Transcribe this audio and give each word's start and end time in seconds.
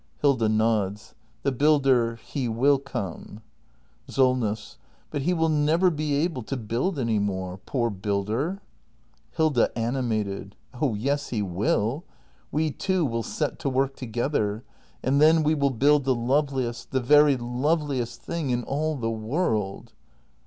Hilda. 0.19 0.49
[Nods.] 0.49 1.13
The 1.43 1.51
builder— 1.51 2.15
he 2.25 2.47
will 2.49 2.79
come. 2.79 3.43
SOLNESS. 4.07 4.79
But 5.11 5.21
he 5.21 5.31
will 5.35 5.47
never 5.47 5.91
be 5.91 6.15
able 6.15 6.41
to 6.41 6.57
build 6.57 6.97
any 6.97 7.19
more. 7.19 7.59
Poor 7.67 7.91
builder! 7.91 8.61
Hilda. 9.33 9.69
[Animated] 9.77 10.55
Oh 10.73 10.95
yes, 10.95 11.29
he 11.29 11.43
will! 11.43 12.03
We 12.51 12.71
two 12.71 13.05
will 13.05 13.21
set 13.21 13.59
to 13.59 13.69
work 13.69 13.95
together. 13.95 14.63
And 15.03 15.21
then 15.21 15.43
we 15.43 15.53
will 15.53 15.69
build 15.69 16.05
the 16.05 16.15
loveliest— 16.15 16.89
the 16.89 16.99
very 16.99 17.37
loveliest— 17.37 18.23
thing 18.23 18.49
in 18.49 18.63
all 18.63 18.95
the 18.95 19.11
world. 19.11 19.93